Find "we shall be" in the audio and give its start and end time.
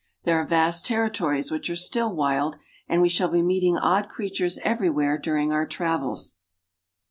3.03-3.43